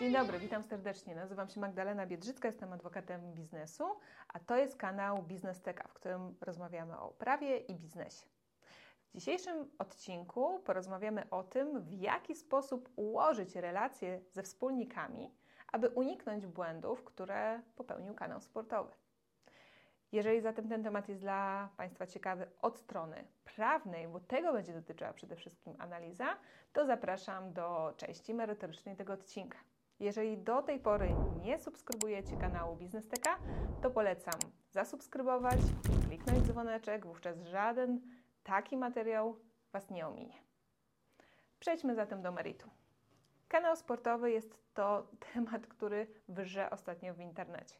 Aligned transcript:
Dzień 0.00 0.12
dobry, 0.12 0.38
witam 0.38 0.62
serdecznie. 0.62 1.14
Nazywam 1.14 1.48
się 1.48 1.60
Magdalena 1.60 2.06
Biedrzycka, 2.06 2.48
jestem 2.48 2.72
adwokatem 2.72 3.32
biznesu, 3.34 3.84
a 4.28 4.38
to 4.38 4.56
jest 4.56 4.76
kanał 4.76 5.22
Biznes 5.22 5.62
Teka, 5.62 5.88
w 5.88 5.94
którym 5.94 6.36
rozmawiamy 6.40 6.98
o 6.98 7.08
prawie 7.08 7.58
i 7.58 7.74
biznesie. 7.74 8.26
W 9.08 9.18
dzisiejszym 9.18 9.70
odcinku 9.78 10.60
porozmawiamy 10.64 11.30
o 11.30 11.42
tym, 11.42 11.82
w 11.82 11.92
jaki 11.92 12.34
sposób 12.34 12.88
ułożyć 12.96 13.56
relacje 13.56 14.20
ze 14.30 14.42
wspólnikami, 14.42 15.34
aby 15.72 15.88
uniknąć 15.88 16.46
błędów, 16.46 17.04
które 17.04 17.62
popełnił 17.76 18.14
kanał 18.14 18.40
sportowy. 18.40 18.92
Jeżeli 20.12 20.40
zatem 20.40 20.68
ten 20.68 20.82
temat 20.82 21.08
jest 21.08 21.20
dla 21.20 21.68
Państwa 21.76 22.06
ciekawy 22.06 22.46
od 22.62 22.78
strony 22.78 23.24
prawnej, 23.44 24.08
bo 24.08 24.20
tego 24.20 24.52
będzie 24.52 24.72
dotyczyła 24.72 25.12
przede 25.12 25.36
wszystkim 25.36 25.74
analiza, 25.78 26.36
to 26.72 26.86
zapraszam 26.86 27.52
do 27.52 27.94
części 27.96 28.34
merytorycznej 28.34 28.96
tego 28.96 29.12
odcinka. 29.12 29.58
Jeżeli 30.00 30.38
do 30.38 30.62
tej 30.62 30.78
pory 30.78 31.14
nie 31.42 31.58
subskrybujecie 31.58 32.36
kanału 32.36 32.76
Biznesteka, 32.76 33.38
to 33.82 33.90
polecam 33.90 34.40
zasubskrybować, 34.70 35.58
kliknąć 36.06 36.46
dzwoneczek, 36.46 37.06
wówczas 37.06 37.42
żaden 37.42 38.00
taki 38.44 38.76
materiał 38.76 39.36
Was 39.72 39.90
nie 39.90 40.06
ominie. 40.06 40.42
Przejdźmy 41.58 41.94
zatem 41.94 42.22
do 42.22 42.32
meritum. 42.32 42.70
Kanał 43.48 43.76
sportowy 43.76 44.30
jest 44.30 44.74
to 44.74 45.06
temat, 45.32 45.66
który 45.66 46.06
wrze 46.28 46.70
ostatnio 46.70 47.14
w 47.14 47.20
internecie. 47.20 47.76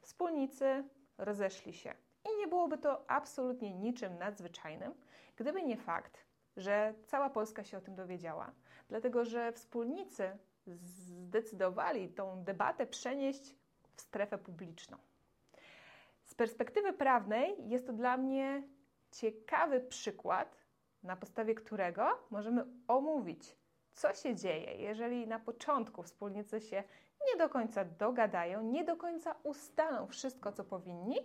Wspólnicy 0.00 0.84
rozeszli 1.18 1.72
się 1.72 1.94
i 2.24 2.38
nie 2.38 2.48
byłoby 2.48 2.78
to 2.78 3.10
absolutnie 3.10 3.74
niczym 3.74 4.18
nadzwyczajnym, 4.18 4.94
gdyby 5.36 5.62
nie 5.62 5.76
fakt, 5.76 6.24
że 6.56 6.94
cała 7.06 7.30
Polska 7.30 7.64
się 7.64 7.78
o 7.78 7.80
tym 7.80 7.94
dowiedziała, 7.94 8.52
dlatego 8.88 9.24
że 9.24 9.52
wspólnicy 9.52 10.38
zdecydowali 10.66 12.08
tą 12.08 12.44
debatę 12.44 12.86
przenieść 12.86 13.56
w 13.96 14.00
strefę 14.00 14.38
publiczną. 14.38 14.96
Z 16.24 16.34
perspektywy 16.34 16.92
prawnej 16.92 17.68
jest 17.68 17.86
to 17.86 17.92
dla 17.92 18.16
mnie 18.16 18.62
ciekawy 19.10 19.80
przykład, 19.80 20.64
na 21.02 21.16
podstawie 21.16 21.54
którego 21.54 22.18
możemy 22.30 22.64
omówić, 22.88 23.56
co 23.92 24.14
się 24.14 24.34
dzieje, 24.34 24.74
jeżeli 24.74 25.26
na 25.26 25.38
początku 25.38 26.02
wspólnicy 26.02 26.60
się 26.60 26.84
nie 27.32 27.38
do 27.38 27.48
końca 27.48 27.84
dogadają, 27.84 28.62
nie 28.62 28.84
do 28.84 28.96
końca 28.96 29.36
ustalą 29.42 30.06
wszystko, 30.06 30.52
co 30.52 30.64
powinni, 30.64 31.16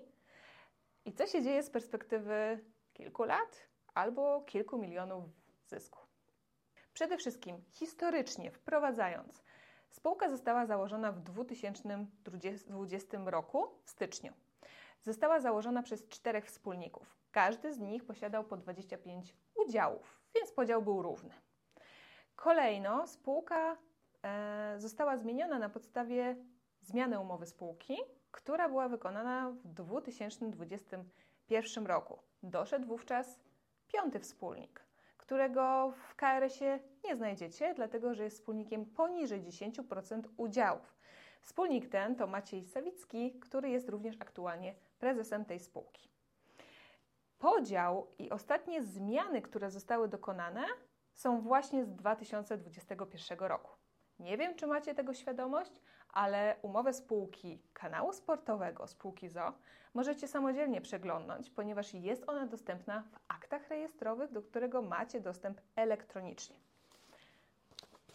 i 1.05 1.13
co 1.13 1.27
się 1.27 1.43
dzieje 1.43 1.63
z 1.63 1.69
perspektywy 1.69 2.65
kilku 2.93 3.23
lat 3.23 3.67
albo 3.93 4.41
kilku 4.41 4.77
milionów 4.77 5.23
zysku. 5.65 6.08
Przede 7.00 7.17
wszystkim 7.17 7.64
historycznie 7.72 8.52
wprowadzając, 8.52 9.44
spółka 9.89 10.30
została 10.30 10.66
założona 10.66 11.11
w 11.11 11.22
2020 11.22 13.17
roku 13.25 13.67
w 13.83 13.89
styczniu. 13.89 14.33
Została 15.02 15.39
założona 15.39 15.83
przez 15.83 16.08
czterech 16.08 16.45
wspólników. 16.45 17.17
Każdy 17.31 17.73
z 17.73 17.80
nich 17.80 18.06
posiadał 18.06 18.44
po 18.44 18.58
25 18.58 19.36
udziałów, 19.56 20.22
więc 20.36 20.52
podział 20.52 20.81
był 20.81 21.02
równy. 21.02 21.33
Kolejno 22.36 23.08
spółka 23.08 23.78
e, 24.23 24.73
została 24.78 25.17
zmieniona 25.17 25.59
na 25.59 25.69
podstawie 25.69 26.36
zmiany 26.81 27.19
umowy 27.19 27.45
spółki, 27.45 27.97
która 28.31 28.69
była 28.69 28.89
wykonana 28.89 29.52
w 29.52 29.67
2021 29.67 31.88
roku. 31.88 32.19
Doszedł 32.44 32.88
wówczas 32.88 33.39
piąty 33.88 34.19
wspólnik 34.19 34.88
którego 35.30 35.91
w 35.91 36.16
KRS-ie 36.16 36.80
nie 37.03 37.16
znajdziecie, 37.16 37.73
dlatego 37.73 38.13
że 38.13 38.23
jest 38.23 38.38
wspólnikiem 38.38 38.85
poniżej 38.85 39.44
10% 39.44 40.22
udziałów. 40.38 40.97
Wspólnik 41.41 41.89
ten 41.89 42.16
to 42.16 42.27
Maciej 42.27 42.66
Sawicki, 42.66 43.40
który 43.40 43.69
jest 43.69 43.90
również 43.90 44.16
aktualnie 44.19 44.75
prezesem 45.00 45.45
tej 45.45 45.59
spółki. 45.59 46.09
Podział 47.40 48.07
i 48.19 48.29
ostatnie 48.29 48.84
zmiany, 48.84 49.41
które 49.41 49.72
zostały 49.72 50.07
dokonane, 50.07 50.66
są 51.13 51.41
właśnie 51.41 51.85
z 51.85 51.96
2021 51.96 53.40
roku. 53.40 53.72
Nie 54.19 54.38
wiem, 54.38 54.56
czy 54.56 54.67
macie 54.67 54.96
tego 54.96 55.13
świadomość, 55.13 55.81
ale 56.14 56.56
umowę 56.62 56.94
spółki 56.94 57.62
kanału 57.74 58.14
sportowego, 58.14 58.88
spółki 58.88 59.30
ZO, 59.30 59.53
możecie 59.94 60.28
samodzielnie 60.28 60.81
przeglądnąć, 60.81 61.50
ponieważ 61.50 61.94
jest 61.94 62.30
ona 62.30 62.46
dostępna 62.46 63.02
w 63.02 63.18
aktach 63.28 63.70
rejestrowych, 63.70 64.31
do 64.31 64.42
którego 64.42 64.81
macie 64.81 65.22
dostęp 65.22 65.62
elektronicznie. 65.75 66.56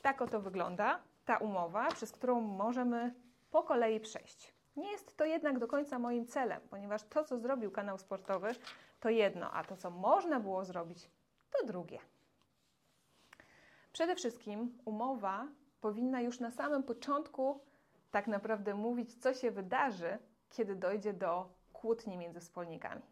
Tak 0.02 0.22
oto 0.22 0.40
wygląda 0.40 1.00
ta 1.24 1.36
umowa, 1.36 1.88
przez 1.88 2.12
którą 2.12 2.40
możemy 2.40 3.14
po 3.50 3.62
kolei 3.62 4.00
przejść. 4.00 4.54
Nie 4.76 4.90
jest 4.92 5.16
to 5.16 5.24
jednak 5.24 5.58
do 5.58 5.68
końca 5.68 5.98
moim 5.98 6.26
celem, 6.26 6.60
ponieważ 6.70 7.02
to, 7.02 7.24
co 7.24 7.38
zrobił 7.38 7.70
kanał 7.70 7.98
sportowy, 7.98 8.54
to 9.00 9.08
jedno, 9.10 9.50
a 9.50 9.64
to, 9.64 9.76
co 9.76 9.90
można 9.90 10.40
było 10.40 10.64
zrobić, 10.64 11.10
to 11.50 11.66
drugie. 11.66 11.98
Przede 13.92 14.16
wszystkim 14.16 14.78
umowa 14.84 15.46
powinna 15.80 16.20
już 16.20 16.40
na 16.40 16.50
samym 16.50 16.82
początku 16.82 17.60
tak 18.14 18.26
naprawdę 18.26 18.74
mówić, 18.74 19.14
co 19.14 19.34
się 19.34 19.50
wydarzy, 19.50 20.18
kiedy 20.50 20.76
dojdzie 20.76 21.12
do 21.12 21.48
kłótni 21.72 22.16
między 22.16 22.40
wspólnikami. 22.40 23.02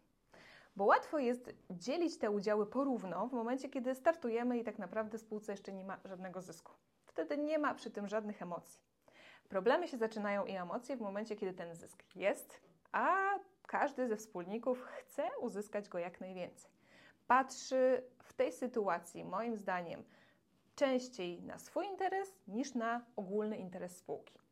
Bo 0.75 0.85
łatwo 0.85 1.19
jest 1.19 1.53
dzielić 1.69 2.17
te 2.17 2.31
udziały 2.31 2.65
porówno 2.65 3.27
w 3.27 3.33
momencie, 3.33 3.69
kiedy 3.69 3.95
startujemy 3.95 4.57
i 4.57 4.63
tak 4.63 4.79
naprawdę 4.79 5.17
spółce 5.17 5.51
jeszcze 5.51 5.73
nie 5.73 5.85
ma 5.85 5.97
żadnego 6.05 6.41
zysku. 6.41 6.71
Wtedy 7.05 7.37
nie 7.37 7.59
ma 7.59 7.73
przy 7.73 7.91
tym 7.91 8.07
żadnych 8.07 8.41
emocji. 8.41 8.79
Problemy 9.49 9.87
się 9.87 9.97
zaczynają 9.97 10.45
i 10.45 10.51
emocje 10.51 10.97
w 10.97 11.01
momencie, 11.01 11.35
kiedy 11.35 11.53
ten 11.53 11.75
zysk 11.75 12.03
jest, 12.15 12.61
a 12.91 13.17
każdy 13.67 14.07
ze 14.07 14.15
wspólników 14.15 14.81
chce 14.81 15.23
uzyskać 15.41 15.89
go 15.89 15.99
jak 15.99 16.21
najwięcej. 16.21 16.71
Patrzy 17.27 18.03
w 18.23 18.33
tej 18.33 18.51
sytuacji, 18.51 19.23
moim 19.25 19.57
zdaniem, 19.57 20.03
częściej 20.75 21.41
na 21.41 21.59
swój 21.59 21.85
interes 21.87 22.35
niż 22.47 22.75
na 22.75 23.05
ogólny 23.15 23.57
interes 23.57 23.97
spółki. 23.97 24.42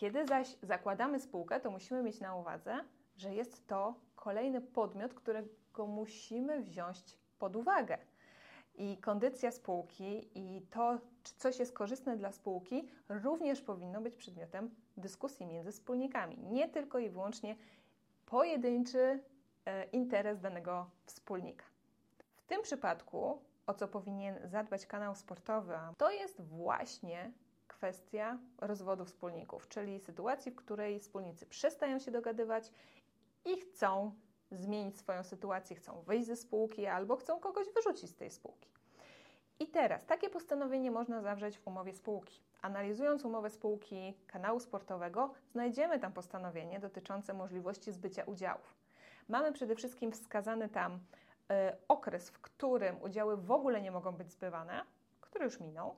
Kiedy 0.00 0.26
zaś 0.26 0.56
zakładamy 0.62 1.20
spółkę, 1.20 1.60
to 1.60 1.70
musimy 1.70 2.02
mieć 2.02 2.20
na 2.20 2.36
uwadze, 2.36 2.84
że 3.16 3.34
jest 3.34 3.66
to 3.66 3.94
kolejny 4.16 4.60
podmiot, 4.60 5.14
którego 5.14 5.86
musimy 5.86 6.62
wziąć 6.62 7.18
pod 7.38 7.56
uwagę. 7.56 7.98
I 8.74 8.96
kondycja 8.96 9.50
spółki 9.50 10.30
i 10.34 10.62
to, 10.62 10.98
czy 11.22 11.34
coś 11.34 11.58
jest 11.58 11.72
korzystne 11.72 12.16
dla 12.16 12.32
spółki, 12.32 12.88
również 13.08 13.60
powinno 13.60 14.00
być 14.00 14.16
przedmiotem 14.16 14.74
dyskusji 14.96 15.46
między 15.46 15.72
wspólnikami. 15.72 16.38
Nie 16.38 16.68
tylko 16.68 16.98
i 16.98 17.10
wyłącznie 17.10 17.56
pojedynczy 18.26 19.22
e, 19.64 19.84
interes 19.84 20.40
danego 20.40 20.90
wspólnika. 21.06 21.64
W 22.36 22.46
tym 22.46 22.62
przypadku 22.62 23.42
o 23.66 23.74
co 23.74 23.88
powinien 23.88 24.38
zadbać 24.44 24.86
kanał 24.86 25.14
sportowy, 25.14 25.74
to 25.98 26.10
jest 26.10 26.40
właśnie 26.40 27.32
kwestia 27.70 28.38
rozwodu 28.58 29.04
wspólników, 29.04 29.68
czyli 29.68 30.00
sytuacji, 30.00 30.52
w 30.52 30.56
której 30.56 31.00
wspólnicy 31.00 31.46
przestają 31.46 31.98
się 31.98 32.10
dogadywać 32.10 32.72
i 33.44 33.56
chcą 33.60 34.14
zmienić 34.50 34.98
swoją 34.98 35.22
sytuację, 35.22 35.76
chcą 35.76 36.02
wyjść 36.02 36.26
ze 36.26 36.36
spółki 36.36 36.86
albo 36.86 37.16
chcą 37.16 37.40
kogoś 37.40 37.66
wyrzucić 37.74 38.10
z 38.10 38.16
tej 38.16 38.30
spółki. 38.30 38.68
I 39.58 39.66
teraz 39.66 40.06
takie 40.06 40.30
postanowienie 40.30 40.90
można 40.90 41.22
zawrzeć 41.22 41.58
w 41.58 41.66
umowie 41.66 41.92
spółki. 41.92 42.40
Analizując 42.62 43.24
umowę 43.24 43.50
spółki 43.50 44.14
kanału 44.26 44.60
sportowego, 44.60 45.34
znajdziemy 45.52 45.98
tam 45.98 46.12
postanowienie 46.12 46.80
dotyczące 46.80 47.34
możliwości 47.34 47.92
zbycia 47.92 48.24
udziałów. 48.24 48.74
Mamy 49.28 49.52
przede 49.52 49.74
wszystkim 49.74 50.12
wskazany 50.12 50.68
tam 50.68 51.00
E, 51.50 51.76
okres, 51.88 52.30
w 52.30 52.40
którym 52.40 53.02
udziały 53.02 53.36
w 53.36 53.50
ogóle 53.50 53.80
nie 53.80 53.90
mogą 53.90 54.12
być 54.12 54.30
zbywane, 54.30 54.82
który 55.20 55.44
już 55.44 55.60
minął. 55.60 55.96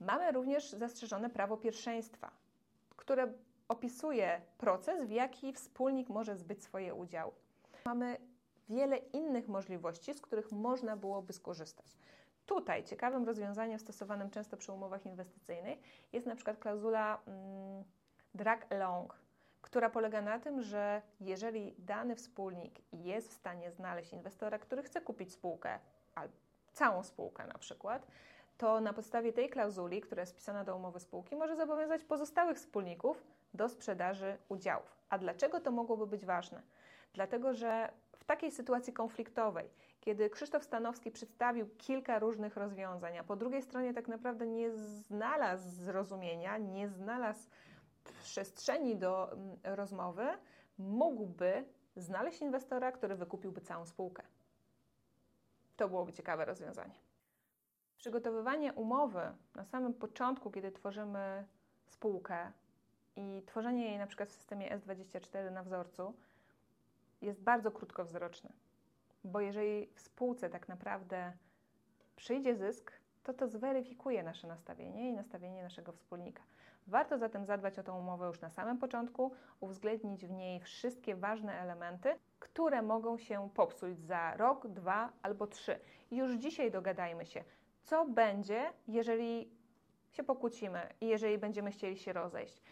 Mamy 0.00 0.32
również 0.32 0.70
zastrzeżone 0.70 1.30
prawo 1.30 1.56
pierwszeństwa, 1.56 2.30
które 2.96 3.32
opisuje 3.68 4.40
proces, 4.58 5.04
w 5.04 5.10
jaki 5.10 5.52
wspólnik 5.52 6.08
może 6.08 6.36
zbyć 6.36 6.62
swoje 6.62 6.94
udziały. 6.94 7.32
Mamy 7.84 8.16
wiele 8.68 8.96
innych 8.96 9.48
możliwości, 9.48 10.14
z 10.14 10.20
których 10.20 10.52
można 10.52 10.96
byłoby 10.96 11.32
skorzystać. 11.32 11.86
Tutaj 12.46 12.84
ciekawym 12.84 13.24
rozwiązaniem 13.24 13.78
stosowanym 13.78 14.30
często 14.30 14.56
przy 14.56 14.72
umowach 14.72 15.06
inwestycyjnych 15.06 15.78
jest 16.12 16.26
na 16.26 16.34
przykład 16.34 16.58
klauzula 16.58 17.20
mm, 17.26 17.84
drag 18.34 18.72
along, 18.72 19.18
która 19.62 19.90
polega 19.90 20.22
na 20.22 20.38
tym, 20.38 20.62
że 20.62 21.02
jeżeli 21.20 21.74
dany 21.78 22.16
wspólnik 22.16 22.80
jest 22.92 23.30
w 23.30 23.32
stanie 23.32 23.70
znaleźć 23.70 24.12
inwestora, 24.12 24.58
który 24.58 24.82
chce 24.82 25.00
kupić 25.00 25.32
spółkę, 25.32 25.78
albo 26.14 26.34
całą 26.72 27.02
spółkę 27.02 27.46
na 27.46 27.58
przykład, 27.58 28.06
to 28.58 28.80
na 28.80 28.92
podstawie 28.92 29.32
tej 29.32 29.48
klauzuli, 29.48 30.00
która 30.00 30.20
jest 30.20 30.32
wpisana 30.32 30.64
do 30.64 30.76
umowy 30.76 31.00
spółki, 31.00 31.36
może 31.36 31.56
zobowiązać 31.56 32.04
pozostałych 32.04 32.56
wspólników 32.56 33.24
do 33.54 33.68
sprzedaży 33.68 34.38
udziałów. 34.48 34.96
A 35.08 35.18
dlaczego 35.18 35.60
to 35.60 35.70
mogłoby 35.70 36.06
być 36.06 36.24
ważne? 36.24 36.62
Dlatego, 37.14 37.54
że 37.54 37.92
w 38.18 38.24
takiej 38.24 38.50
sytuacji 38.50 38.92
konfliktowej, 38.92 39.70
kiedy 40.00 40.30
Krzysztof 40.30 40.64
Stanowski 40.64 41.10
przedstawił 41.10 41.68
kilka 41.78 42.18
różnych 42.18 42.56
rozwiązań, 42.56 43.18
a 43.18 43.24
po 43.24 43.36
drugiej 43.36 43.62
stronie 43.62 43.94
tak 43.94 44.08
naprawdę 44.08 44.46
nie 44.46 44.70
znalazł 44.70 45.70
zrozumienia, 45.70 46.58
nie 46.58 46.88
znalazł 46.88 47.48
przestrzeni 48.22 48.96
do 48.96 49.32
mm, 49.32 49.56
rozmowy, 49.64 50.26
mógłby 50.78 51.64
znaleźć 51.96 52.40
inwestora, 52.40 52.92
który 52.92 53.16
wykupiłby 53.16 53.60
całą 53.60 53.86
spółkę. 53.86 54.22
To 55.76 55.88
byłoby 55.88 56.12
ciekawe 56.12 56.44
rozwiązanie. 56.44 56.94
Przygotowywanie 58.04 58.72
umowy 58.72 59.20
na 59.54 59.64
samym 59.64 59.94
początku, 59.94 60.50
kiedy 60.50 60.72
tworzymy 60.72 61.44
spółkę 61.86 62.52
i 63.16 63.42
tworzenie 63.46 63.84
jej 63.88 63.98
na 63.98 64.06
przykład 64.06 64.28
w 64.28 64.32
systemie 64.32 64.78
S24 64.78 65.52
na 65.52 65.62
wzorcu 65.62 66.14
jest 67.22 67.40
bardzo 67.42 67.70
krótkowzroczne, 67.70 68.50
bo 69.24 69.40
jeżeli 69.40 69.86
w 69.94 70.00
spółce 70.00 70.50
tak 70.50 70.68
naprawdę 70.68 71.32
przyjdzie 72.16 72.56
zysk, 72.56 72.92
to 73.22 73.34
to 73.34 73.48
zweryfikuje 73.48 74.22
nasze 74.22 74.46
nastawienie 74.46 75.08
i 75.08 75.12
nastawienie 75.12 75.62
naszego 75.62 75.92
wspólnika. 75.92 76.42
Warto 76.86 77.18
zatem 77.18 77.46
zadbać 77.46 77.78
o 77.78 77.82
tę 77.82 77.92
umowę 77.92 78.26
już 78.26 78.40
na 78.40 78.50
samym 78.50 78.78
początku, 78.78 79.32
uwzględnić 79.60 80.26
w 80.26 80.30
niej 80.30 80.60
wszystkie 80.60 81.16
ważne 81.16 81.60
elementy, 81.60 82.14
które 82.38 82.82
mogą 82.82 83.18
się 83.18 83.48
popsuć 83.54 83.98
za 83.98 84.36
rok, 84.36 84.68
dwa 84.68 85.12
albo 85.22 85.46
trzy. 85.46 85.78
Już 86.10 86.32
dzisiaj 86.32 86.70
dogadajmy 86.70 87.26
się, 87.26 87.44
co 87.84 88.04
będzie, 88.04 88.72
jeżeli 88.88 89.50
się 90.10 90.24
pokłócimy 90.24 90.88
i 91.00 91.06
jeżeli 91.06 91.38
będziemy 91.38 91.70
chcieli 91.70 91.96
się 91.96 92.12
rozejść. 92.12 92.62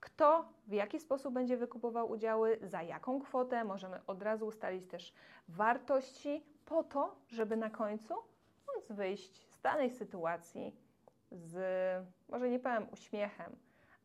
Kto 0.00 0.48
w 0.66 0.72
jaki 0.72 1.00
sposób 1.00 1.34
będzie 1.34 1.56
wykupował 1.56 2.10
udziały, 2.10 2.58
za 2.62 2.82
jaką 2.82 3.20
kwotę, 3.20 3.64
możemy 3.64 4.00
od 4.06 4.22
razu 4.22 4.46
ustalić 4.46 4.86
też 4.86 5.14
wartości, 5.48 6.44
po 6.64 6.84
to, 6.84 7.16
żeby 7.28 7.56
na 7.56 7.70
końcu 7.70 8.14
móc 8.74 8.84
wyjść 8.90 9.46
z 9.50 9.60
danej 9.60 9.90
sytuacji 9.90 10.76
z, 11.30 11.56
może 12.28 12.50
nie 12.50 12.58
powiem 12.58 12.86
uśmiechem, 12.92 13.56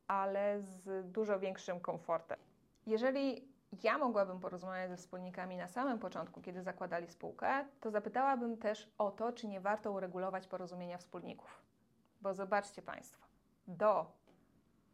ale 0.07 0.61
z 0.61 1.11
dużo 1.11 1.39
większym 1.39 1.79
komfortem. 1.79 2.39
Jeżeli 2.87 3.47
ja 3.83 3.97
mogłabym 3.97 4.39
porozmawiać 4.39 4.89
ze 4.89 4.97
wspólnikami 4.97 5.57
na 5.57 5.67
samym 5.67 5.99
początku, 5.99 6.41
kiedy 6.41 6.63
zakładali 6.63 7.07
spółkę, 7.07 7.65
to 7.81 7.91
zapytałabym 7.91 8.57
też 8.57 8.91
o 8.97 9.11
to, 9.11 9.31
czy 9.31 9.47
nie 9.47 9.61
warto 9.61 9.91
uregulować 9.91 10.47
porozumienia 10.47 10.97
wspólników. 10.97 11.61
Bo 12.21 12.33
zobaczcie 12.33 12.81
Państwo, 12.81 13.25
do 13.67 14.11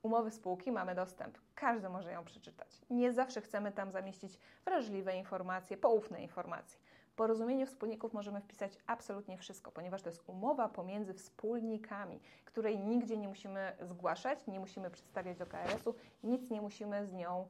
umowy 0.03 0.31
spółki 0.31 0.71
mamy 0.71 0.95
dostęp. 0.95 1.37
Każdy 1.55 1.89
może 1.89 2.11
ją 2.11 2.25
przeczytać. 2.25 2.81
Nie 2.89 3.13
zawsze 3.13 3.41
chcemy 3.41 3.71
tam 3.71 3.91
zamieścić 3.91 4.39
wrażliwe 4.65 5.17
informacje, 5.17 5.77
poufne 5.77 6.21
informacje. 6.21 6.79
W 7.13 7.15
porozumieniu 7.15 7.65
wspólników 7.65 8.13
możemy 8.13 8.41
wpisać 8.41 8.77
absolutnie 8.87 9.37
wszystko, 9.37 9.71
ponieważ 9.71 10.01
to 10.01 10.09
jest 10.09 10.23
umowa 10.27 10.69
pomiędzy 10.69 11.13
wspólnikami, 11.13 12.19
której 12.45 12.79
nigdzie 12.79 13.17
nie 13.17 13.27
musimy 13.27 13.75
zgłaszać, 13.81 14.47
nie 14.47 14.59
musimy 14.59 14.89
przedstawiać 14.89 15.37
do 15.37 15.45
KRS-u, 15.45 15.95
nic 16.23 16.49
nie 16.49 16.61
musimy 16.61 17.05
z 17.05 17.13
nią, 17.13 17.47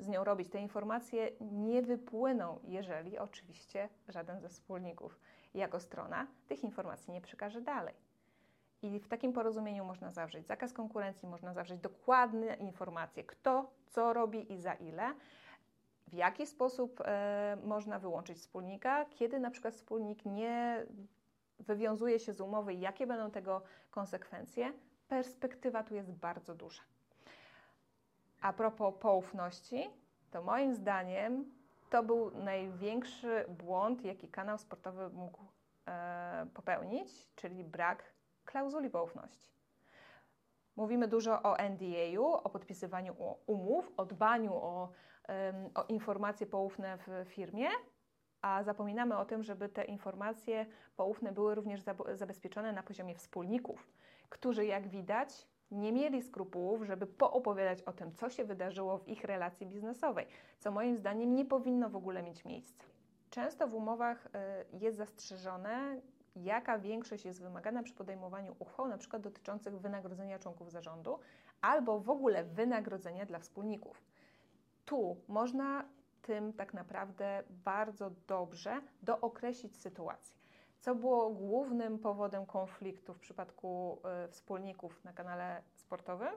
z 0.00 0.08
nią 0.08 0.24
robić. 0.24 0.48
Te 0.48 0.58
informacje 0.58 1.30
nie 1.40 1.82
wypłyną, 1.82 2.58
jeżeli 2.64 3.18
oczywiście 3.18 3.88
żaden 4.08 4.40
ze 4.40 4.48
wspólników 4.48 5.18
jako 5.54 5.80
strona 5.80 6.26
tych 6.46 6.64
informacji 6.64 7.12
nie 7.12 7.20
przekaże 7.20 7.60
dalej. 7.60 7.94
I 8.82 8.98
w 8.98 9.08
takim 9.08 9.32
porozumieniu 9.32 9.84
można 9.84 10.12
zawrzeć 10.12 10.46
zakaz 10.46 10.72
konkurencji, 10.72 11.28
można 11.28 11.54
zawrzeć 11.54 11.80
dokładne 11.80 12.54
informacje, 12.54 13.24
kto 13.24 13.70
co 13.86 14.12
robi 14.12 14.52
i 14.52 14.58
za 14.58 14.74
ile 14.74 15.14
w 16.08 16.12
jaki 16.14 16.46
sposób 16.46 17.00
e, 17.00 17.56
można 17.64 17.98
wyłączyć 17.98 18.38
wspólnika, 18.38 19.04
kiedy 19.04 19.40
na 19.40 19.50
przykład 19.50 19.74
wspólnik 19.74 20.24
nie 20.24 20.86
wywiązuje 21.58 22.18
się 22.18 22.32
z 22.32 22.40
umowy 22.40 22.74
i 22.74 22.80
jakie 22.80 23.06
będą 23.06 23.30
tego 23.30 23.62
konsekwencje. 23.90 24.72
Perspektywa 25.08 25.82
tu 25.82 25.94
jest 25.94 26.12
bardzo 26.12 26.54
duża. 26.54 26.82
A 28.44 28.52
propos 28.52 28.94
poufności, 29.00 29.90
to 30.30 30.42
moim 30.42 30.74
zdaniem 30.74 31.44
to 31.90 32.02
był 32.02 32.30
największy 32.30 33.44
błąd, 33.48 34.04
jaki 34.04 34.28
kanał 34.28 34.58
sportowy 34.58 35.08
mógł 35.08 35.44
e, 35.88 36.46
popełnić, 36.54 37.34
czyli 37.34 37.64
brak 37.64 38.04
klauzuli 38.44 38.90
poufności. 38.90 39.48
Mówimy 40.76 41.08
dużo 41.08 41.42
o 41.42 41.56
NDA-u, 41.56 42.24
o 42.26 42.50
podpisywaniu 42.50 43.16
umów, 43.46 43.92
o 43.96 44.04
dbaniu 44.04 44.54
o, 44.54 44.92
o 45.74 45.84
informacje 45.88 46.46
poufne 46.46 46.98
w 46.98 47.28
firmie, 47.28 47.68
a 48.42 48.62
zapominamy 48.62 49.18
o 49.18 49.24
tym, 49.24 49.42
żeby 49.42 49.68
te 49.68 49.84
informacje 49.84 50.66
poufne 50.96 51.32
były 51.32 51.54
również 51.54 51.80
zabezpieczone 52.12 52.72
na 52.72 52.82
poziomie 52.82 53.14
wspólników, 53.14 53.88
którzy, 54.28 54.66
jak 54.66 54.88
widać, 54.88 55.53
nie 55.70 55.92
mieli 55.92 56.22
skrupułów, 56.22 56.82
żeby 56.82 57.06
poopowiadać 57.06 57.82
o 57.82 57.92
tym, 57.92 58.14
co 58.14 58.30
się 58.30 58.44
wydarzyło 58.44 58.98
w 58.98 59.08
ich 59.08 59.24
relacji 59.24 59.66
biznesowej, 59.66 60.26
co 60.58 60.70
moim 60.70 60.96
zdaniem 60.96 61.34
nie 61.34 61.44
powinno 61.44 61.90
w 61.90 61.96
ogóle 61.96 62.22
mieć 62.22 62.44
miejsca. 62.44 62.84
Często 63.30 63.68
w 63.68 63.74
umowach 63.74 64.26
y, 64.26 64.30
jest 64.78 64.96
zastrzeżone, 64.96 66.00
jaka 66.36 66.78
większość 66.78 67.24
jest 67.24 67.42
wymagana 67.42 67.82
przy 67.82 67.94
podejmowaniu 67.94 68.56
uchwał, 68.58 68.88
na 68.88 68.98
przykład 68.98 69.22
dotyczących 69.22 69.80
wynagrodzenia 69.80 70.38
członków 70.38 70.70
zarządu 70.70 71.18
albo 71.60 72.00
w 72.00 72.10
ogóle 72.10 72.44
wynagrodzenia 72.44 73.26
dla 73.26 73.38
wspólników. 73.38 74.02
Tu 74.84 75.16
można 75.28 75.84
tym 76.22 76.52
tak 76.52 76.74
naprawdę 76.74 77.42
bardzo 77.64 78.10
dobrze 78.26 78.80
dookreślić 79.02 79.76
sytuację. 79.76 80.43
Co 80.84 80.94
było 80.94 81.30
głównym 81.30 81.98
powodem 81.98 82.46
konfliktu 82.46 83.14
w 83.14 83.18
przypadku 83.18 84.00
y, 84.24 84.28
wspólników 84.28 85.04
na 85.04 85.12
kanale 85.12 85.62
sportowym? 85.74 86.28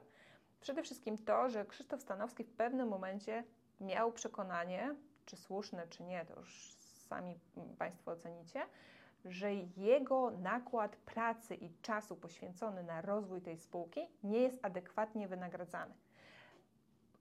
Przede 0.61 0.83
wszystkim 0.83 1.17
to, 1.17 1.49
że 1.49 1.65
Krzysztof 1.65 2.01
Stanowski 2.01 2.43
w 2.43 2.53
pewnym 2.53 2.87
momencie 2.87 3.43
miał 3.81 4.11
przekonanie, 4.11 4.95
czy 5.25 5.35
słuszne, 5.35 5.87
czy 5.87 6.03
nie, 6.03 6.25
to 6.25 6.39
już 6.39 6.73
sami 7.07 7.39
Państwo 7.77 8.11
ocenicie, 8.11 8.61
że 9.25 9.53
jego 9.77 10.31
nakład 10.31 10.95
pracy 10.95 11.55
i 11.55 11.69
czasu 11.81 12.15
poświęcony 12.15 12.83
na 12.83 13.01
rozwój 13.01 13.41
tej 13.41 13.57
spółki 13.57 14.07
nie 14.23 14.39
jest 14.39 14.65
adekwatnie 14.65 15.27
wynagradzany. 15.27 15.93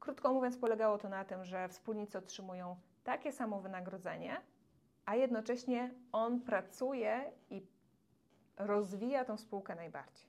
Krótko 0.01 0.33
mówiąc, 0.33 0.57
polegało 0.59 0.99
to 0.99 1.09
na 1.09 1.25
tym, 1.25 1.45
że 1.45 1.69
wspólnicy 1.69 2.19
otrzymują 2.19 2.77
takie 3.05 3.33
samo 3.33 3.61
wynagrodzenie, 3.61 4.41
a 5.07 5.15
jednocześnie 5.15 5.95
on 6.13 6.41
pracuje 6.41 7.33
i 7.51 7.67
rozwija 8.57 9.25
tą 9.25 9.37
spółkę 9.37 9.75
najbardziej. 9.75 10.27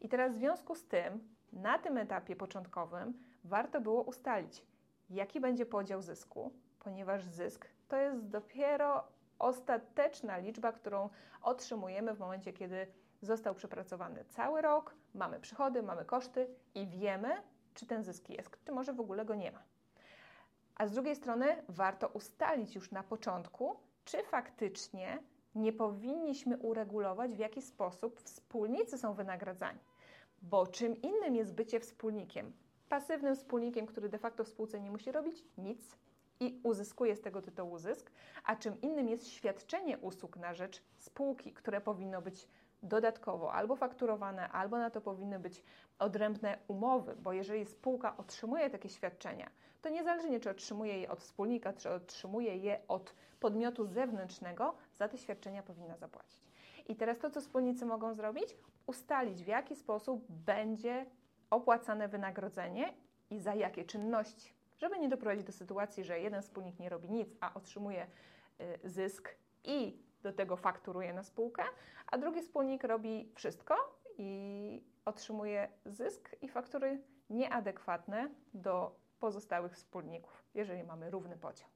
I 0.00 0.08
teraz 0.08 0.34
w 0.34 0.38
związku 0.38 0.74
z 0.74 0.84
tym, 0.84 1.28
na 1.52 1.78
tym 1.78 1.98
etapie 1.98 2.36
początkowym 2.36 3.14
warto 3.44 3.80
było 3.80 4.02
ustalić, 4.02 4.62
jaki 5.10 5.40
będzie 5.40 5.66
podział 5.66 6.02
zysku, 6.02 6.52
ponieważ 6.78 7.24
zysk 7.24 7.68
to 7.88 7.96
jest 7.96 8.28
dopiero 8.28 9.04
ostateczna 9.38 10.38
liczba, 10.38 10.72
którą 10.72 11.10
otrzymujemy 11.42 12.14
w 12.14 12.18
momencie, 12.18 12.52
kiedy 12.52 12.86
został 13.22 13.54
przepracowany 13.54 14.24
cały 14.24 14.62
rok, 14.62 14.94
mamy 15.14 15.40
przychody, 15.40 15.82
mamy 15.82 16.04
koszty 16.04 16.54
i 16.74 16.86
wiemy, 16.86 17.42
czy 17.74 17.86
ten 17.86 18.04
zysk 18.04 18.28
jest, 18.28 18.64
czy 18.64 18.72
może 18.72 18.92
w 18.92 19.00
ogóle 19.00 19.24
go 19.24 19.34
nie 19.34 19.52
ma. 19.52 19.62
A 20.74 20.86
z 20.86 20.92
drugiej 20.92 21.16
strony 21.16 21.62
warto 21.68 22.08
ustalić 22.08 22.74
już 22.74 22.90
na 22.90 23.02
początku, 23.02 23.76
czy 24.04 24.22
faktycznie 24.22 25.18
nie 25.54 25.72
powinniśmy 25.72 26.56
uregulować, 26.56 27.34
w 27.34 27.38
jaki 27.38 27.62
sposób 27.62 28.20
wspólnicy 28.20 28.98
są 28.98 29.14
wynagradzani. 29.14 29.78
Bo 30.42 30.66
czym 30.66 31.02
innym 31.02 31.36
jest 31.36 31.54
bycie 31.54 31.80
wspólnikiem? 31.80 32.52
Pasywnym 32.88 33.36
wspólnikiem, 33.36 33.86
który 33.86 34.08
de 34.08 34.18
facto 34.18 34.44
w 34.44 34.48
spółce 34.48 34.80
nie 34.80 34.90
musi 34.90 35.12
robić 35.12 35.44
nic, 35.58 35.96
i 36.40 36.60
uzyskuje 36.62 37.16
z 37.16 37.20
tego 37.20 37.42
tytułu 37.42 37.78
zysk, 37.78 38.10
a 38.44 38.56
czym 38.56 38.80
innym 38.80 39.08
jest 39.08 39.28
świadczenie 39.28 39.98
usług 39.98 40.36
na 40.36 40.54
rzecz 40.54 40.82
spółki, 40.96 41.52
które 41.52 41.80
powinno 41.80 42.22
być 42.22 42.48
dodatkowo 42.82 43.52
albo 43.52 43.76
fakturowane, 43.76 44.48
albo 44.48 44.78
na 44.78 44.90
to 44.90 45.00
powinny 45.00 45.38
być 45.38 45.62
odrębne 45.98 46.58
umowy, 46.68 47.16
bo 47.16 47.32
jeżeli 47.32 47.66
spółka 47.66 48.16
otrzymuje 48.16 48.70
takie 48.70 48.88
świadczenia, 48.88 49.50
to 49.82 49.88
niezależnie 49.88 50.40
czy 50.40 50.50
otrzymuje 50.50 51.00
je 51.00 51.10
od 51.10 51.20
wspólnika, 51.20 51.72
czy 51.72 51.90
otrzymuje 51.90 52.56
je 52.56 52.80
od 52.88 53.14
podmiotu 53.40 53.86
zewnętrznego, 53.86 54.74
za 54.96 55.08
te 55.08 55.18
świadczenia 55.18 55.62
powinna 55.62 55.96
zapłacić. 55.96 56.40
I 56.88 56.96
teraz 56.96 57.18
to, 57.18 57.30
co 57.30 57.40
wspólnicy 57.40 57.86
mogą 57.86 58.14
zrobić, 58.14 58.56
ustalić 58.86 59.44
w 59.44 59.46
jaki 59.46 59.76
sposób 59.76 60.24
będzie 60.28 61.06
opłacane 61.50 62.08
wynagrodzenie 62.08 62.94
i 63.30 63.38
za 63.38 63.54
jakie 63.54 63.84
czynności 63.84 64.60
żeby 64.80 64.98
nie 64.98 65.08
doprowadzić 65.08 65.46
do 65.46 65.52
sytuacji, 65.52 66.04
że 66.04 66.20
jeden 66.20 66.42
wspólnik 66.42 66.78
nie 66.78 66.88
robi 66.88 67.10
nic, 67.10 67.28
a 67.40 67.54
otrzymuje 67.54 68.06
y, 68.60 68.88
zysk 68.88 69.34
i 69.64 69.98
do 70.22 70.32
tego 70.32 70.56
fakturuje 70.56 71.12
na 71.12 71.22
spółkę, 71.22 71.62
a 72.06 72.18
drugi 72.18 72.42
wspólnik 72.42 72.84
robi 72.84 73.32
wszystko 73.34 74.00
i 74.18 74.82
otrzymuje 75.04 75.68
zysk 75.86 76.36
i 76.42 76.48
faktury 76.48 77.02
nieadekwatne 77.30 78.28
do 78.54 78.96
pozostałych 79.20 79.72
wspólników, 79.74 80.44
jeżeli 80.54 80.84
mamy 80.84 81.10
równy 81.10 81.36
podział. 81.36 81.68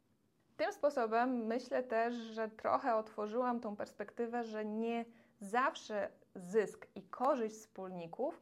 Tym 0.56 0.72
sposobem 0.72 1.46
myślę 1.46 1.82
też, 1.82 2.14
że 2.14 2.48
trochę 2.48 2.94
otworzyłam 2.96 3.60
tą 3.60 3.76
perspektywę, 3.76 4.44
że 4.44 4.64
nie 4.64 5.04
zawsze 5.40 6.10
zysk 6.34 6.86
i 6.94 7.02
korzyść 7.02 7.56
wspólników 7.56 8.40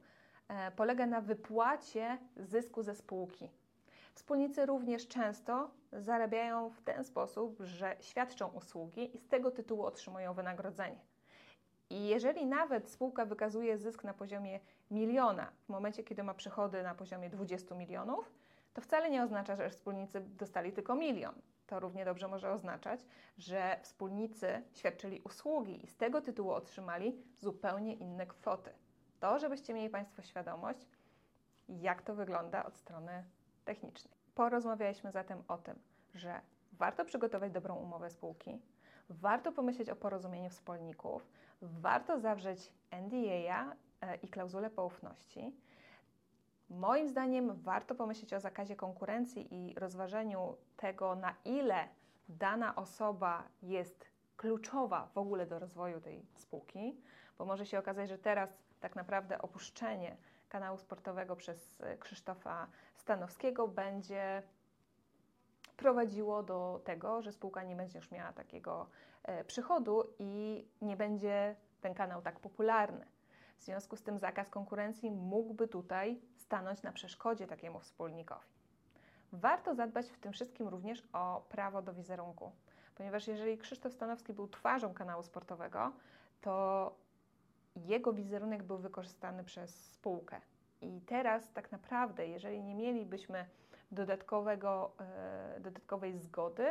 e, 0.48 0.70
polega 0.70 1.06
na 1.06 1.20
wypłacie 1.20 2.18
zysku 2.36 2.82
ze 2.82 2.94
spółki. 2.94 3.50
Wspólnicy 4.14 4.66
również 4.66 5.08
często 5.08 5.70
zarabiają 5.92 6.70
w 6.70 6.82
ten 6.82 7.04
sposób, 7.04 7.60
że 7.60 7.96
świadczą 8.00 8.48
usługi 8.48 9.16
i 9.16 9.18
z 9.18 9.28
tego 9.28 9.50
tytułu 9.50 9.84
otrzymują 9.84 10.34
wynagrodzenie. 10.34 11.00
I 11.90 12.06
jeżeli 12.06 12.46
nawet 12.46 12.90
spółka 12.90 13.24
wykazuje 13.24 13.78
zysk 13.78 14.04
na 14.04 14.14
poziomie 14.14 14.60
miliona, 14.90 15.52
w 15.64 15.68
momencie 15.68 16.04
kiedy 16.04 16.22
ma 16.22 16.34
przychody 16.34 16.82
na 16.82 16.94
poziomie 16.94 17.30
20 17.30 17.74
milionów, 17.74 18.32
to 18.74 18.80
wcale 18.80 19.10
nie 19.10 19.22
oznacza, 19.22 19.56
że 19.56 19.70
wspólnicy 19.70 20.20
dostali 20.20 20.72
tylko 20.72 20.94
milion. 20.94 21.34
To 21.66 21.80
równie 21.80 22.04
dobrze 22.04 22.28
może 22.28 22.50
oznaczać, 22.50 23.00
że 23.38 23.78
wspólnicy 23.82 24.62
świadczyli 24.72 25.20
usługi 25.20 25.84
i 25.84 25.86
z 25.86 25.96
tego 25.96 26.20
tytułu 26.20 26.50
otrzymali 26.50 27.16
zupełnie 27.38 27.94
inne 27.94 28.26
kwoty. 28.26 28.70
To, 29.20 29.38
żebyście 29.38 29.74
mieli 29.74 29.90
Państwo 29.90 30.22
świadomość, 30.22 30.86
jak 31.68 32.02
to 32.02 32.14
wygląda 32.14 32.64
od 32.64 32.76
strony 32.76 33.24
technicznej. 33.64 34.14
Porozmawialiśmy 34.34 35.12
zatem 35.12 35.42
o 35.48 35.58
tym, 35.58 35.78
że 36.14 36.40
warto 36.72 37.04
przygotować 37.04 37.52
dobrą 37.52 37.76
umowę 37.76 38.10
spółki, 38.10 38.60
warto 39.10 39.52
pomyśleć 39.52 39.90
o 39.90 39.96
porozumieniu 39.96 40.50
wspólników, 40.50 41.26
warto 41.62 42.20
zawrzeć 42.20 42.72
NDA 42.90 43.76
e, 44.00 44.16
i 44.16 44.28
klauzulę 44.28 44.70
poufności. 44.70 45.52
Moim 46.70 47.08
zdaniem 47.08 47.54
warto 47.54 47.94
pomyśleć 47.94 48.34
o 48.34 48.40
zakazie 48.40 48.76
konkurencji 48.76 49.54
i 49.54 49.74
rozważeniu 49.74 50.56
tego, 50.76 51.14
na 51.14 51.34
ile 51.44 51.88
dana 52.28 52.76
osoba 52.76 53.42
jest 53.62 54.06
kluczowa 54.36 55.08
w 55.14 55.18
ogóle 55.18 55.46
do 55.46 55.58
rozwoju 55.58 56.00
tej 56.00 56.26
spółki, 56.34 56.96
bo 57.38 57.44
może 57.44 57.66
się 57.66 57.78
okazać, 57.78 58.08
że 58.08 58.18
teraz 58.18 58.50
tak 58.80 58.96
naprawdę 58.96 59.42
opuszczenie 59.42 60.16
kanału 60.52 60.78
sportowego 60.78 61.36
przez 61.36 61.80
e, 61.80 61.98
Krzysztofa 61.98 62.66
Stanowskiego 62.94 63.68
będzie 63.68 64.42
prowadziło 65.76 66.42
do 66.42 66.80
tego, 66.84 67.22
że 67.22 67.32
spółka 67.32 67.62
nie 67.62 67.76
będzie 67.76 67.98
już 67.98 68.10
miała 68.10 68.32
takiego 68.32 68.86
e, 69.22 69.44
przychodu 69.44 70.04
i 70.18 70.64
nie 70.82 70.96
będzie 70.96 71.56
ten 71.80 71.94
kanał 71.94 72.22
tak 72.22 72.40
popularny. 72.40 73.06
W 73.58 73.62
związku 73.62 73.96
z 73.96 74.02
tym 74.02 74.18
zakaz 74.18 74.48
konkurencji 74.48 75.10
mógłby 75.10 75.68
tutaj 75.68 76.20
stanąć 76.36 76.82
na 76.82 76.92
przeszkodzie 76.92 77.46
takiemu 77.46 77.80
wspólnikowi. 77.80 78.46
Warto 79.32 79.74
zadbać 79.74 80.06
w 80.06 80.18
tym 80.18 80.32
wszystkim 80.32 80.68
również 80.68 81.02
o 81.12 81.42
prawo 81.48 81.82
do 81.82 81.92
wizerunku, 81.92 82.52
ponieważ 82.94 83.26
jeżeli 83.26 83.58
Krzysztof 83.58 83.92
Stanowski 83.92 84.32
był 84.32 84.48
twarzą 84.48 84.94
kanału 84.94 85.22
sportowego, 85.22 85.92
to 86.40 86.94
jego 87.92 88.12
wizerunek 88.12 88.62
był 88.62 88.78
wykorzystany 88.78 89.44
przez 89.44 89.92
spółkę. 89.92 90.40
I 90.80 91.00
teraz 91.00 91.52
tak 91.52 91.72
naprawdę, 91.72 92.26
jeżeli 92.26 92.62
nie 92.62 92.74
mielibyśmy 92.74 93.46
dodatkowego, 93.90 94.92
e, 95.00 95.60
dodatkowej 95.60 96.18
zgody, 96.18 96.66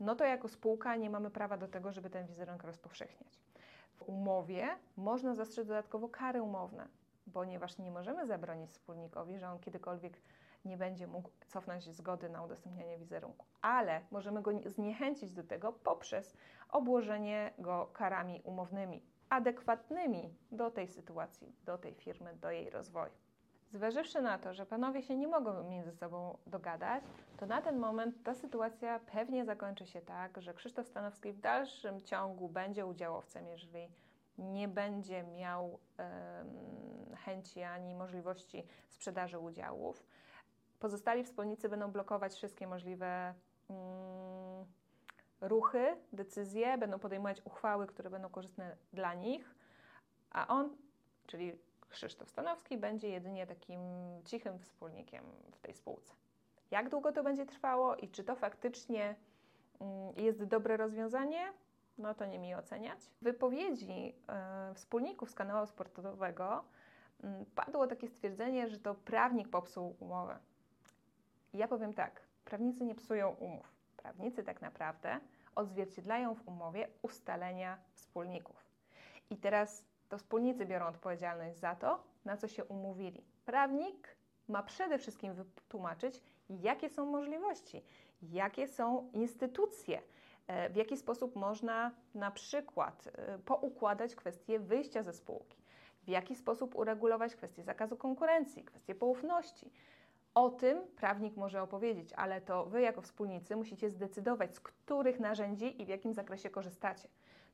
no 0.00 0.14
to 0.14 0.24
jako 0.24 0.48
spółka 0.48 0.96
nie 0.96 1.10
mamy 1.10 1.30
prawa 1.30 1.56
do 1.56 1.68
tego, 1.68 1.92
żeby 1.92 2.10
ten 2.10 2.26
wizerunek 2.26 2.64
rozpowszechniać. 2.64 3.40
W 3.94 4.02
umowie 4.02 4.68
można 4.96 5.34
zastrzec 5.34 5.66
dodatkowo 5.68 6.08
kary 6.08 6.42
umowne, 6.42 6.88
ponieważ 7.32 7.78
nie 7.78 7.90
możemy 7.90 8.26
zabronić 8.26 8.70
wspólnikowi, 8.70 9.38
że 9.38 9.48
on 9.48 9.58
kiedykolwiek 9.58 10.20
nie 10.64 10.76
będzie 10.76 11.06
mógł 11.06 11.30
cofnąć 11.46 11.84
zgody 11.84 12.28
na 12.28 12.42
udostępnianie 12.42 12.98
wizerunku, 12.98 13.46
ale 13.62 14.00
możemy 14.10 14.42
go 14.42 14.50
zniechęcić 14.66 15.32
do 15.32 15.44
tego 15.44 15.72
poprzez 15.72 16.36
obłożenie 16.68 17.52
go 17.58 17.90
karami 17.92 18.40
umownymi, 18.44 19.02
adekwatnymi 19.34 20.34
do 20.52 20.70
tej 20.70 20.88
sytuacji, 20.88 21.52
do 21.64 21.78
tej 21.78 21.94
firmy, 21.94 22.34
do 22.34 22.50
jej 22.50 22.70
rozwoju. 22.70 23.12
Zważywszy 23.72 24.22
na 24.22 24.38
to, 24.38 24.54
że 24.54 24.66
panowie 24.66 25.02
się 25.02 25.16
nie 25.16 25.28
mogą 25.28 25.70
między 25.70 25.92
sobą 25.92 26.38
dogadać, 26.46 27.04
to 27.36 27.46
na 27.46 27.62
ten 27.62 27.78
moment 27.78 28.22
ta 28.24 28.34
sytuacja 28.34 29.00
pewnie 29.12 29.44
zakończy 29.44 29.86
się 29.86 30.00
tak, 30.00 30.42
że 30.42 30.54
Krzysztof 30.54 30.86
Stanowski 30.86 31.32
w 31.32 31.40
dalszym 31.40 32.00
ciągu 32.00 32.48
będzie 32.48 32.86
udziałowcem, 32.86 33.48
jeżeli 33.48 33.88
nie 34.38 34.68
będzie 34.68 35.22
miał 35.22 35.64
um, 35.68 37.16
chęci 37.16 37.62
ani 37.62 37.94
możliwości 37.94 38.66
sprzedaży 38.88 39.38
udziałów. 39.38 40.06
Pozostali 40.80 41.24
wspólnicy 41.24 41.68
będą 41.68 41.90
blokować 41.90 42.34
wszystkie 42.34 42.66
możliwe 42.66 43.34
um, 43.68 44.66
ruchy, 45.48 45.96
decyzje, 46.12 46.78
będą 46.78 46.98
podejmować 46.98 47.42
uchwały, 47.44 47.86
które 47.86 48.10
będą 48.10 48.28
korzystne 48.28 48.76
dla 48.92 49.14
nich, 49.14 49.54
a 50.30 50.46
on, 50.46 50.76
czyli 51.26 51.58
Krzysztof 51.88 52.28
Stanowski 52.28 52.78
będzie 52.78 53.08
jedynie 53.08 53.46
takim 53.46 53.80
cichym 54.24 54.58
wspólnikiem 54.58 55.24
w 55.52 55.60
tej 55.60 55.74
spółce. 55.74 56.14
Jak 56.70 56.88
długo 56.88 57.12
to 57.12 57.22
będzie 57.22 57.46
trwało 57.46 57.96
i 57.96 58.08
czy 58.08 58.24
to 58.24 58.36
faktycznie 58.36 59.14
mm, 59.80 60.14
jest 60.16 60.44
dobre 60.44 60.76
rozwiązanie, 60.76 61.52
no 61.98 62.14
to 62.14 62.26
nie 62.26 62.38
mi 62.38 62.54
oceniać. 62.54 62.98
W 63.00 63.24
wypowiedzi 63.24 64.14
y, 64.70 64.74
wspólników 64.74 65.30
z 65.30 65.34
kanału 65.34 65.66
sportowego 65.66 66.64
y, 67.24 67.26
padło 67.54 67.86
takie 67.86 68.08
stwierdzenie, 68.08 68.68
że 68.68 68.78
to 68.78 68.94
prawnik 68.94 69.48
popsuł 69.48 69.96
umowę. 70.00 70.38
Ja 71.52 71.68
powiem 71.68 71.94
tak, 71.94 72.20
prawnicy 72.44 72.84
nie 72.84 72.94
psują 72.94 73.30
umów. 73.30 73.72
Prawnicy 73.96 74.42
tak 74.42 74.62
naprawdę 74.62 75.20
odzwierciedlają 75.54 76.34
w 76.34 76.48
umowie 76.48 76.88
ustalenia 77.02 77.78
wspólników. 77.92 78.64
I 79.30 79.36
teraz 79.36 79.84
to 80.08 80.18
wspólnicy 80.18 80.66
biorą 80.66 80.86
odpowiedzialność 80.86 81.58
za 81.58 81.74
to, 81.74 82.04
na 82.24 82.36
co 82.36 82.48
się 82.48 82.64
umówili. 82.64 83.24
Prawnik 83.44 84.16
ma 84.48 84.62
przede 84.62 84.98
wszystkim 84.98 85.34
wytłumaczyć, 85.34 86.20
jakie 86.50 86.88
są 86.88 87.06
możliwości, 87.06 87.82
jakie 88.22 88.68
są 88.68 89.10
instytucje, 89.12 90.02
e, 90.46 90.70
w 90.70 90.76
jaki 90.76 90.96
sposób 90.96 91.36
można 91.36 91.90
na 92.14 92.30
przykład 92.30 93.08
e, 93.12 93.38
poukładać 93.38 94.14
kwestie 94.14 94.58
wyjścia 94.58 95.02
ze 95.02 95.12
spółki, 95.12 95.58
w 96.02 96.08
jaki 96.08 96.34
sposób 96.34 96.74
uregulować 96.74 97.36
kwestie 97.36 97.62
zakazu 97.62 97.96
konkurencji, 97.96 98.64
kwestie 98.64 98.94
poufności. 98.94 99.70
O 100.34 100.50
tym 100.50 100.78
prawnik 100.96 101.36
może 101.36 101.62
opowiedzieć, 101.62 102.12
ale 102.12 102.40
to 102.40 102.66
Wy 102.66 102.80
jako 102.80 103.02
wspólnicy 103.02 103.56
musicie 103.56 103.90
zdecydować, 103.90 104.54
z 104.54 104.60
których 104.60 105.20
narzędzi 105.20 105.82
i 105.82 105.84
w 105.84 105.88
jakim 105.88 106.14
zakresie 106.14 106.50
korzystacie. 106.50 107.08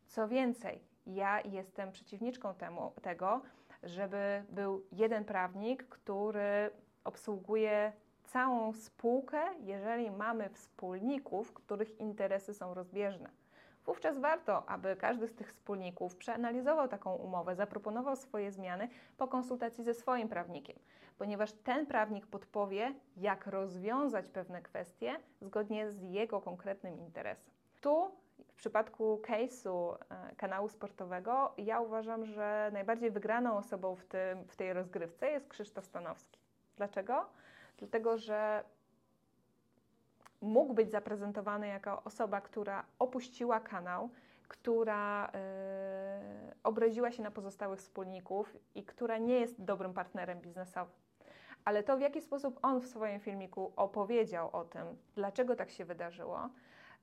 Co 0.07 0.29
więcej, 0.29 0.81
ja 1.07 1.41
jestem 1.41 1.93
przeciwniczką 1.93 2.55
temu, 2.55 2.93
tego, 3.03 3.41
żeby 3.83 4.45
był 4.49 4.85
jeden 4.93 5.25
prawnik, 5.25 5.89
który 5.89 6.71
obsługuje 7.05 7.93
całą 8.25 8.73
spółkę, 8.73 9.41
jeżeli 9.61 10.11
mamy 10.11 10.49
wspólników, 10.49 11.53
których 11.53 12.01
interesy 12.01 12.55
są 12.55 12.75
rozbieżne. 12.75 13.31
Wówczas 13.87 14.19
warto, 14.19 14.69
aby 14.69 14.97
każdy 14.97 15.29
z 15.29 15.35
tych 15.35 15.49
wspólników 15.49 16.17
przeanalizował 16.17 16.89
taką 16.89 17.15
umowę, 17.15 17.55
zaproponował 17.55 18.17
swoje 18.17 18.53
zmiany 18.53 18.89
po 19.17 19.29
konsultacji 19.29 19.85
ze 19.85 19.95
swoim 19.95 20.29
prawnikiem, 20.29 20.77
ponieważ 21.21 21.53
ten 21.53 21.87
prawnik 21.87 22.27
podpowie, 22.27 22.95
jak 23.17 23.47
rozwiązać 23.47 24.29
pewne 24.29 24.63
kwestie 24.63 25.17
zgodnie 25.41 25.93
z 25.93 26.03
jego 26.03 26.41
konkretnym 26.41 26.99
interesem. 26.99 27.55
Tu 27.81 28.11
w 28.49 28.55
przypadku 28.55 29.23
case'u 29.29 29.95
e, 29.95 30.37
kanału 30.37 30.69
sportowego, 30.69 31.55
ja 31.59 31.81
uważam, 31.81 32.25
że 32.25 32.71
najbardziej 32.73 33.11
wygraną 33.11 33.57
osobą 33.57 33.97
w, 33.97 34.05
tym, 34.05 34.45
w 34.45 34.57
tej 34.57 34.73
rozgrywce 34.73 35.31
jest 35.31 35.49
Krzysztof 35.49 35.85
Stanowski. 35.85 36.41
Dlaczego? 36.77 37.27
Dlatego, 37.79 38.19
że 38.19 38.65
mógł 40.41 40.75
być 40.75 40.91
zaprezentowany 40.91 41.69
jako 41.69 42.03
osoba, 42.05 42.41
która 42.41 42.85
opuściła 42.99 43.61
kanał, 43.61 44.11
która 44.49 45.31
yy, 45.35 46.55
obraziła 46.65 47.13
się 47.13 47.23
na 47.23 47.31
pozostałych 47.31 47.79
wspólników 47.79 48.57
i 48.75 48.85
która 48.85 49.19
nie 49.19 49.41
jest 49.41 49.65
dobrym 49.65 49.95
partnerem 49.95 50.41
biznesowym. 50.41 51.10
Ale 51.65 51.83
to, 51.83 51.97
w 51.97 52.01
jaki 52.01 52.21
sposób 52.21 52.59
on 52.63 52.81
w 52.81 52.87
swoim 52.87 53.21
filmiku 53.21 53.73
opowiedział 53.77 54.51
o 54.53 54.65
tym, 54.65 54.87
dlaczego 55.15 55.57
tak 55.57 55.71
się 55.71 55.85
wydarzyło, 55.85 56.51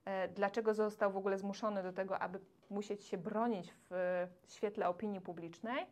E, 0.08 0.28
dlaczego 0.28 0.74
został 0.74 1.12
w 1.12 1.16
ogóle 1.16 1.38
zmuszony 1.38 1.82
do 1.82 1.92
tego, 1.92 2.18
aby 2.18 2.40
musieć 2.70 3.04
się 3.04 3.18
bronić 3.18 3.74
w 3.90 4.26
świetle 4.48 4.88
opinii 4.88 5.20
publicznej, 5.20 5.86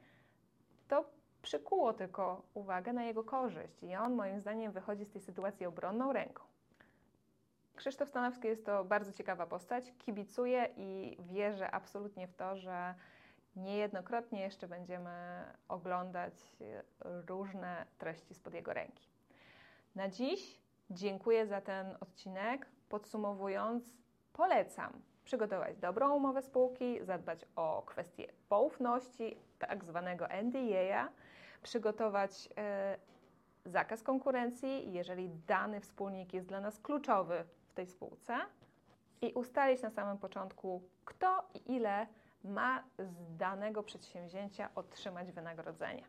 to 0.89 1.05
przykuło 1.43 1.93
tylko 1.93 2.43
uwagę 2.55 2.93
na 2.93 3.05
jego 3.05 3.25
korzyść 3.25 3.83
i 3.83 3.97
on 3.97 4.15
moim 4.15 4.41
zdaniem 4.41 4.73
wychodzi 4.73 5.05
z 5.05 5.11
tej 5.11 5.21
sytuacji 5.21 5.67
obronną 5.67 6.13
ręką. 6.13 6.43
Krzysztof 7.75 8.09
Stanowski 8.09 8.49
jest 8.49 8.67
to 8.67 8.85
bardzo 8.85 9.13
ciekawa 9.13 9.47
postać, 9.47 9.93
kibicuje 9.99 10.69
i 10.77 11.17
wierzę 11.21 11.71
absolutnie 11.71 12.29
w 12.29 12.35
to, 12.35 12.57
że 12.57 12.95
niejednokrotnie 13.57 14.41
jeszcze 14.41 14.69
będziemy 14.69 15.45
oglądać 15.69 16.35
różne 17.29 17.87
treści 17.99 18.35
spod 18.35 18.55
jego 18.55 18.73
ręki. 18.73 19.09
Na 19.95 20.09
dziś 20.09 20.61
dziękuję 20.91 21.47
za 21.47 21.61
ten 21.61 21.97
odcinek. 22.01 22.67
Podsumowując, 22.89 23.97
polecam 24.33 24.93
przygotować 25.25 25.77
dobrą 25.77 26.15
umowę 26.15 26.43
spółki, 26.43 27.05
zadbać 27.05 27.45
o 27.57 27.83
kwestie 27.87 28.27
poufności, 28.49 29.37
tak 29.59 29.85
zwanego 29.85 30.27
NDA, 30.43 31.09
przygotować 31.63 32.49
e, 32.57 32.99
zakaz 33.65 34.03
konkurencji, 34.03 34.93
jeżeli 34.93 35.31
dany 35.47 35.81
wspólnik 35.81 36.35
jest 36.35 36.49
dla 36.49 36.61
nas 36.61 36.81
kluczowy 36.81 37.45
w 37.69 37.75
tej 37.75 37.87
spółce 37.87 38.37
i 39.23 39.33
ustalić 39.33 39.83
na 39.83 39.91
samym 39.91 40.19
początku, 40.19 40.83
kto 41.05 41.49
i 41.55 41.73
ile 41.73 42.07
ma 42.47 42.85
z 42.99 43.37
danego 43.37 43.83
przedsięwzięcia 43.83 44.71
otrzymać 44.75 45.33
wynagrodzenie. 45.33 46.05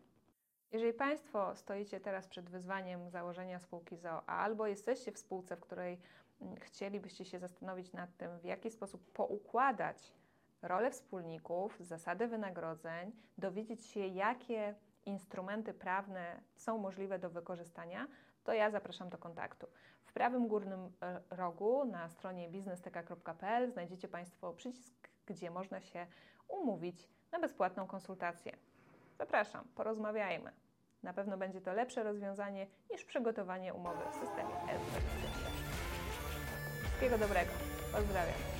Jeżeli 0.71 0.93
Państwo 0.93 1.55
stoicie 1.55 1.99
teraz 1.99 2.27
przed 2.27 2.49
wyzwaniem 2.49 3.09
założenia 3.09 3.59
spółki 3.59 3.97
ZOO, 3.97 4.29
albo 4.29 4.67
jesteście 4.67 5.11
w 5.11 5.17
spółce, 5.17 5.55
w 5.55 5.59
której 5.59 5.99
mm, 6.41 6.55
chcielibyście 6.55 7.25
się 7.25 7.39
zastanowić 7.39 7.93
nad 7.93 8.17
tym, 8.17 8.39
w 8.39 8.43
jaki 8.45 8.71
sposób 8.71 9.11
poukładać 9.11 10.13
rolę 10.61 10.91
wspólników, 10.91 11.77
zasady 11.79 12.27
wynagrodzeń, 12.27 13.11
dowiedzieć 13.37 13.85
się, 13.85 13.99
jakie 13.99 14.75
instrumenty 15.05 15.73
prawne 15.73 16.41
są 16.55 16.77
możliwe 16.77 17.19
do 17.19 17.29
wykorzystania, 17.29 18.07
to 18.43 18.53
ja 18.53 18.71
zapraszam 18.71 19.09
do 19.09 19.17
kontaktu. 19.17 19.67
W 20.05 20.13
prawym 20.13 20.47
górnym 20.47 20.91
e, 21.01 21.21
rogu 21.29 21.85
na 21.85 22.09
stronie 22.09 22.49
biznesteka.pl 22.49 23.71
znajdziecie 23.71 24.07
Państwo 24.07 24.53
przycisk, 24.53 25.06
gdzie 25.27 25.51
można 25.51 25.81
się 25.81 26.07
umówić 26.47 27.09
na 27.31 27.39
bezpłatną 27.39 27.87
konsultację. 27.87 28.51
Zapraszam, 29.17 29.67
porozmawiajmy. 29.75 30.51
Na 31.03 31.13
pewno 31.13 31.37
będzie 31.37 31.61
to 31.61 31.73
lepsze 31.73 32.03
rozwiązanie 32.03 32.67
niż 32.91 33.03
przygotowanie 33.03 33.73
umowy 33.73 34.03
w 34.11 34.13
systemie 34.13 34.55
e 34.69 34.79
Wszystkiego 36.83 37.17
dobrego. 37.17 37.51
Pozdrawiam. 37.91 38.56